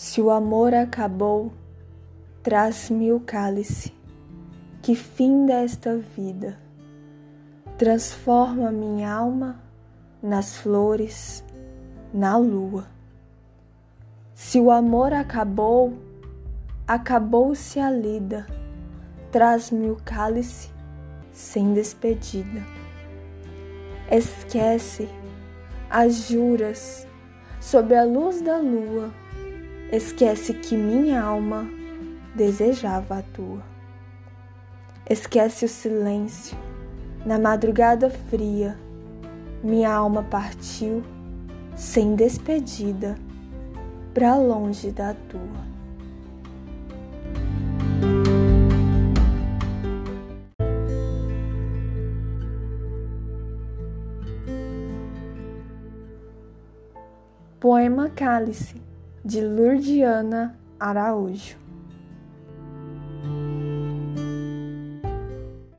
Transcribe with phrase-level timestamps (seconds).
[0.00, 1.52] Se o amor acabou,
[2.40, 3.92] traz-me o cálice,
[4.80, 6.56] que finda esta vida.
[7.76, 9.60] Transforma minha alma
[10.22, 11.44] nas flores,
[12.14, 12.86] na lua.
[14.36, 15.98] Se o amor acabou,
[16.86, 18.46] acabou-se a lida.
[19.32, 20.70] Traz-me o cálice
[21.32, 22.64] sem despedida.
[24.08, 25.08] Esquece
[25.90, 27.04] as juras
[27.60, 29.10] sob a luz da lua
[29.90, 31.66] Esquece que minha alma
[32.34, 33.62] desejava a tua.
[35.08, 36.58] Esquece o silêncio
[37.24, 38.76] na madrugada fria.
[39.64, 41.02] Minha alma partiu
[41.74, 43.16] sem despedida
[44.12, 45.66] para longe da tua.
[57.58, 58.88] Poema Cálice
[59.24, 61.67] de Lurdiana Araújo.